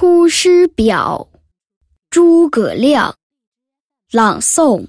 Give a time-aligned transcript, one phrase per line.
[0.00, 1.28] 出师表》
[2.08, 3.16] 诸葛亮
[4.10, 4.86] 朗诵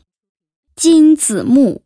[0.74, 1.82] 金子木。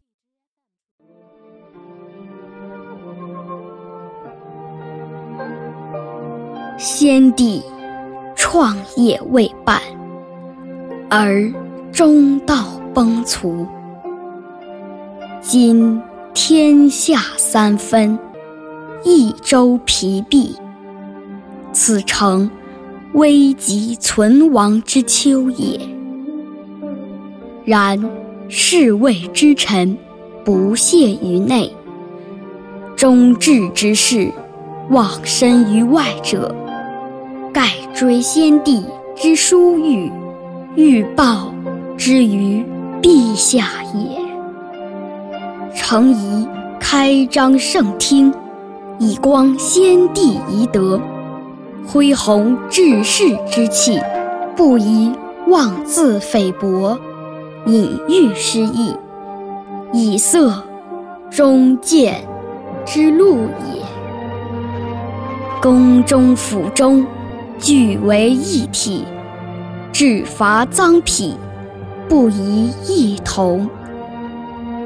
[6.78, 7.64] 先帝
[8.36, 9.82] 创业未半，
[11.10, 11.52] 而
[11.92, 13.68] 中道崩殂。
[15.42, 16.00] 今
[16.36, 18.20] 天下三分，
[19.04, 20.56] 益州疲弊。
[21.74, 22.48] 此诚
[23.16, 25.80] 危急存亡之秋也。
[27.64, 27.98] 然
[28.50, 29.98] 侍卫之臣
[30.44, 31.72] 不懈于内，
[32.94, 34.30] 忠志之士
[34.90, 36.54] 忘身于外者，
[37.54, 38.84] 盖追先帝
[39.16, 40.12] 之殊遇，
[40.76, 41.54] 欲报
[41.96, 42.66] 之于
[43.02, 44.20] 陛下也。
[45.74, 46.46] 诚宜
[46.82, 48.34] 开张圣听，
[49.00, 51.00] 以光先帝遗德。
[51.88, 54.02] 恢弘志士之气，
[54.56, 55.14] 不宜
[55.48, 56.98] 妄自菲薄，
[57.68, 58.94] 隐喻失意，
[59.94, 60.52] 以塞
[61.30, 62.16] 忠谏
[62.86, 63.38] 之路
[63.72, 63.82] 也。
[65.62, 67.06] 宫中府中，
[67.60, 69.06] 俱为一体，
[69.94, 71.36] 制伐赃匹，
[72.10, 73.70] 不宜异同。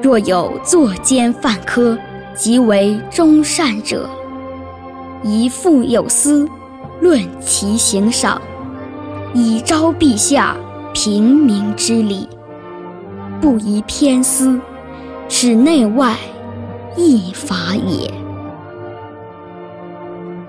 [0.02, 1.98] 若有作奸犯科，
[2.36, 4.08] 即为忠善者，
[5.24, 6.48] 宜复有司。
[7.02, 8.42] 论其行赏，
[9.34, 10.56] 以昭陛下
[10.94, 12.28] 平民之礼，
[13.40, 14.60] 不宜偏私，
[15.28, 16.16] 使内外
[16.98, 18.12] 异法也。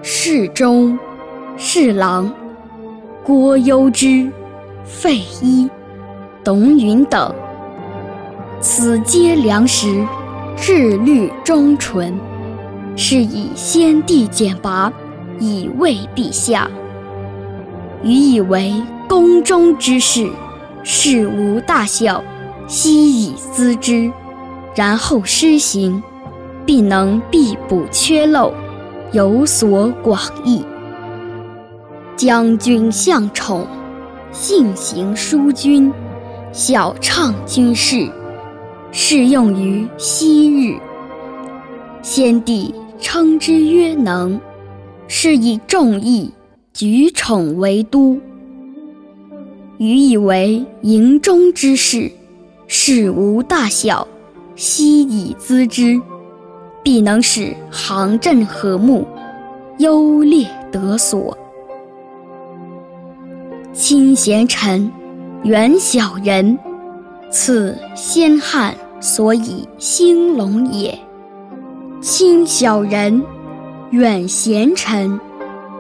[0.03, 0.99] 侍中、
[1.57, 2.33] 侍郎
[3.23, 4.31] 郭攸之、
[4.85, 5.71] 费祎、
[6.43, 7.33] 董允等，
[8.61, 10.05] 此皆良实，
[10.57, 12.19] 志虑忠纯，
[12.97, 14.93] 是以先帝简拔。
[15.41, 16.71] 以慰陛下，
[18.05, 18.73] 予以为
[19.09, 20.31] 宫中之事，
[20.85, 22.23] 事无大小，
[22.69, 24.13] 悉以咨之，
[24.77, 26.01] 然后施行，
[26.65, 28.53] 必能必补缺漏，
[29.13, 30.63] 有所广益。
[32.17, 33.67] 将军向宠，
[34.31, 35.91] 性行淑均，
[36.53, 38.07] 晓畅军事，
[38.93, 40.79] 适用于昔日。
[42.03, 44.39] 先帝称之曰能。
[45.13, 46.31] 是以众义
[46.73, 48.17] 举宠为都，
[49.79, 52.13] 予以为营中之事，
[52.69, 54.07] 事无大小，
[54.55, 56.01] 悉以咨之，
[56.85, 59.05] 必能使行阵和睦，
[59.79, 61.37] 优劣得所。
[63.73, 64.93] 亲贤臣，
[65.43, 66.57] 远小人，
[67.33, 70.95] 此先汉所以兴隆也；
[72.01, 73.21] 亲小人。
[73.91, 75.19] 远贤臣，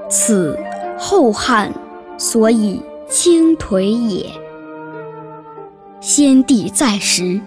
[0.08, 0.58] 此
[0.98, 1.72] 后汉
[2.18, 4.26] 所以倾颓也。
[6.00, 7.40] 先帝在时，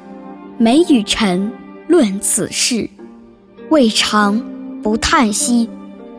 [0.57, 1.52] 每与臣
[1.88, 2.90] 论此事，
[3.69, 4.41] 未尝
[4.81, 5.69] 不叹息，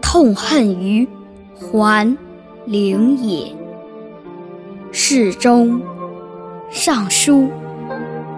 [0.03, 1.09] 痛恨于
[1.54, 2.16] 桓
[2.66, 3.50] 灵也。
[4.93, 5.81] 侍中、
[6.71, 7.49] 尚书、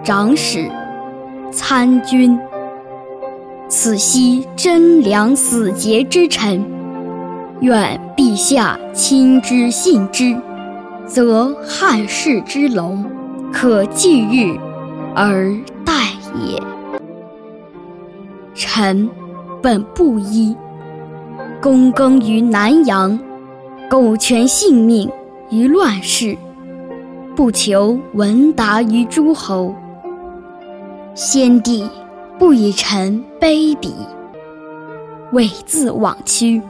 [0.03, 0.71] 长史、
[1.51, 2.39] 参军。
[3.69, 6.63] 此悉贞良死节之臣，
[7.59, 10.35] 愿陛下亲之信之，
[11.05, 13.03] 则汉室之隆，
[13.51, 14.57] 可继日
[15.13, 15.93] 而待
[16.45, 16.63] 也。
[18.55, 19.09] 臣
[19.61, 20.55] 本布衣，
[21.61, 23.19] 躬耕于南阳，
[23.89, 25.11] 苟全性命
[25.49, 26.37] 于乱世，
[27.35, 29.75] 不求闻达于诸侯。
[31.13, 31.85] 先帝。
[32.39, 33.91] 不以臣卑鄙，
[35.33, 36.61] 猥自枉屈，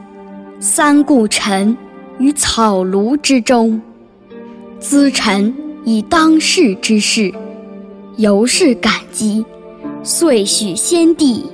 [0.60, 1.76] 三顾臣
[2.18, 3.80] 于草庐之中，
[4.80, 7.32] 咨臣以当世之事，
[8.16, 9.44] 由是感激，
[10.02, 11.44] 遂许先帝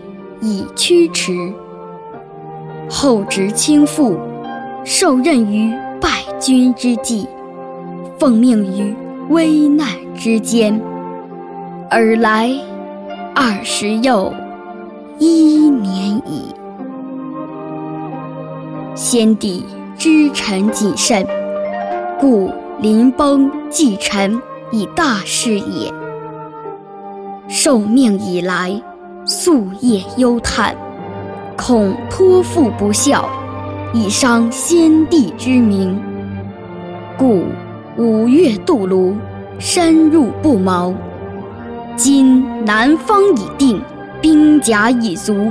[0.40, 1.52] 以驱驰。
[2.88, 4.16] 后值倾覆，
[4.84, 7.26] 受任于败军之际，
[8.18, 8.94] 奉命于
[9.30, 10.80] 危难之间，
[11.90, 12.52] 尔来。
[13.36, 14.32] 二十又
[15.18, 16.54] 一年矣。
[18.94, 19.64] 先帝
[19.98, 21.26] 知臣谨慎，
[22.20, 22.48] 故
[22.78, 24.40] 临崩寄臣
[24.70, 25.92] 以大事也。
[27.48, 28.80] 受命以来，
[29.26, 30.76] 夙夜忧叹，
[31.56, 33.28] 恐托付不效，
[33.92, 36.00] 以伤先帝之明，
[37.18, 37.42] 故
[37.98, 39.16] 五月渡泸，
[39.58, 40.94] 深入不毛。
[41.96, 43.80] 今南方已定，
[44.20, 45.50] 兵甲已足，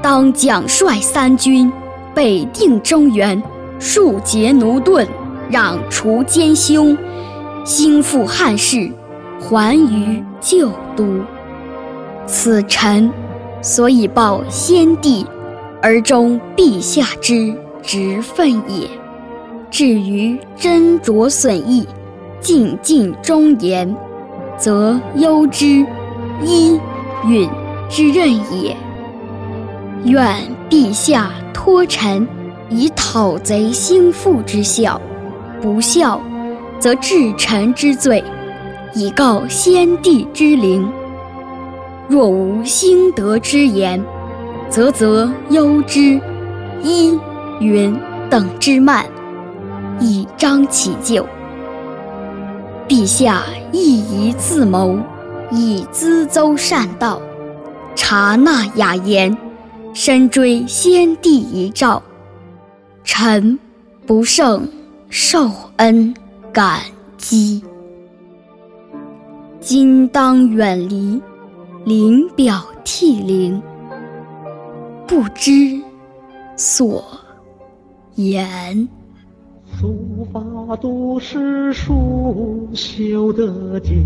[0.00, 1.70] 当奖率三军，
[2.14, 3.42] 北定中原，
[3.78, 5.06] 庶竭奴钝，
[5.50, 6.96] 攘除奸凶，
[7.64, 8.90] 兴复汉室，
[9.40, 11.04] 还于旧都。
[12.26, 13.10] 此臣
[13.60, 15.26] 所以报先帝
[15.82, 18.88] 而忠陛下之职分也。
[19.70, 21.86] 至于斟酌损益，
[22.40, 23.94] 尽尽忠言，
[24.58, 25.84] 则攸之
[26.42, 26.80] 一
[27.26, 27.48] 允
[27.88, 28.76] 之任也。
[30.04, 30.36] 愿
[30.68, 32.26] 陛下托臣
[32.68, 35.00] 以讨贼兴复之效，
[35.60, 36.20] 不效，
[36.78, 38.22] 则治臣之罪，
[38.94, 40.90] 以告先帝之灵。
[42.08, 44.02] 若无兴德之言，
[44.68, 46.20] 则则攸之
[46.82, 47.18] 一
[47.60, 47.96] 允
[48.28, 49.06] 等之慢。
[50.00, 51.24] 以彰其咎。
[52.92, 53.42] 陛下
[53.72, 54.98] 亦宜自谋，
[55.50, 57.22] 以咨奏善道，
[57.96, 59.34] 察纳雅言，
[59.94, 62.02] 深追先帝遗诏。
[63.02, 63.58] 臣
[64.06, 64.68] 不胜
[65.08, 66.14] 受恩
[66.52, 66.82] 感
[67.16, 67.64] 激。
[69.58, 71.18] 今当远离，
[71.86, 73.62] 临表涕零，
[75.06, 75.80] 不知
[76.58, 77.02] 所
[78.16, 78.86] 言。
[79.82, 80.40] 书法
[80.80, 83.96] 读诗书，修得见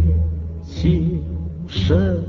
[0.65, 0.89] 修
[1.69, 2.25] 身。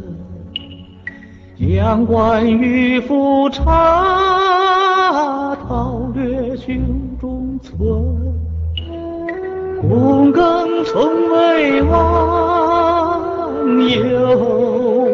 [1.55, 3.63] 阳关玉斧插，
[5.55, 6.75] 韬略胸
[7.21, 7.79] 中存。
[9.81, 13.21] 躬耕从未忘，
[13.87, 15.07] 忧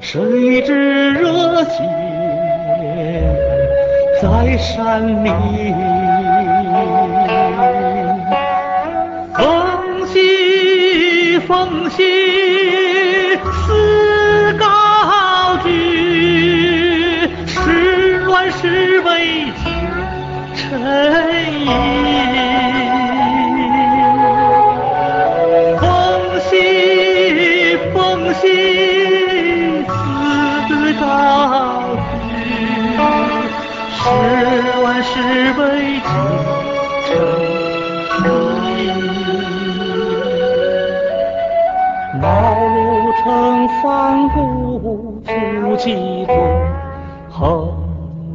[0.00, 1.84] 谁知热血
[4.20, 6.07] 在山林。
[11.48, 12.04] 奉兮，
[13.36, 14.66] 思高
[15.64, 19.64] 举，时乱时危急，
[20.54, 20.68] 臣
[21.62, 21.64] 疑。
[25.80, 27.96] 奉兮奉
[28.34, 28.44] 兮，
[29.88, 31.96] 思高
[32.28, 32.28] 举，
[33.96, 33.98] 时
[34.82, 35.08] 乱时
[35.56, 35.62] 危
[36.00, 36.67] 急。
[45.78, 45.94] 几
[46.26, 46.34] 多
[47.30, 47.72] 横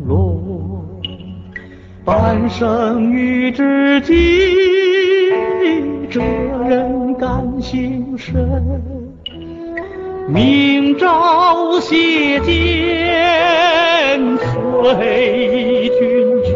[0.07, 0.39] 落，
[2.05, 4.13] 半生遇知己，
[6.09, 8.81] 这人感心深。
[10.29, 12.47] 明朝谢剑
[14.37, 16.55] 随君去。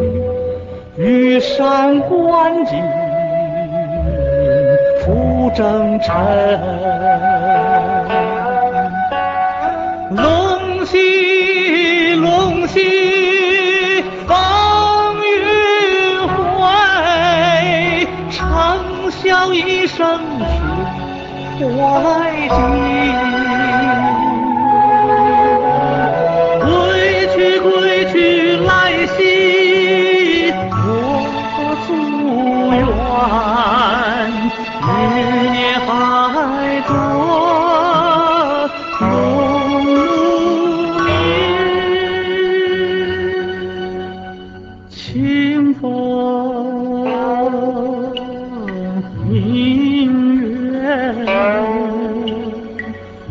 [0.96, 2.82] 玉山观景，
[5.04, 6.16] 复征尘。
[10.88, 12.80] 龙兮龙兮，
[14.26, 14.36] 风
[15.22, 18.78] 云会，长
[19.10, 20.18] 啸一声
[21.58, 21.78] 去怀
[22.48, 23.27] 瑾。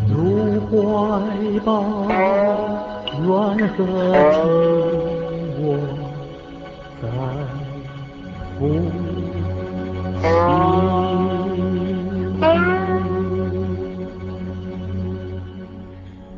[0.07, 0.15] 入
[0.67, 0.71] 怀
[1.65, 1.67] 抱，
[3.19, 3.27] 愿
[3.69, 3.77] 和
[4.37, 4.43] 你
[5.59, 5.65] 我
[7.01, 7.03] 在
[8.59, 8.59] 浮
[10.21, 10.23] 生。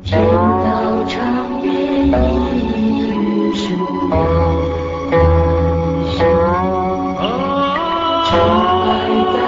[0.02, 0.66] 天道
[1.06, 1.12] 长，
[1.60, 2.10] 别一
[2.98, 3.14] 羽
[3.54, 3.60] 双
[6.08, 7.22] 鸟，
[8.24, 8.30] 朝
[8.86, 8.88] 来
[9.34, 9.38] 在。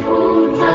[0.00, 0.69] beautiful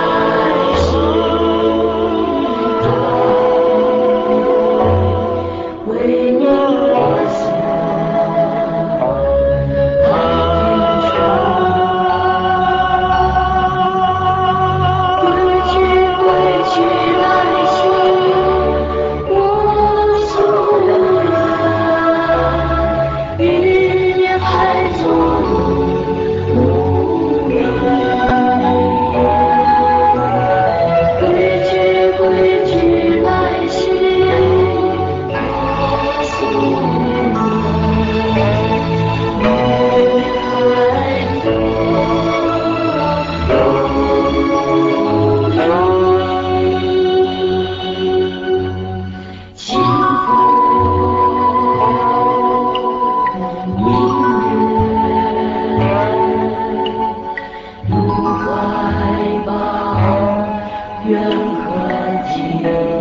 [61.36, 62.95] 任何体。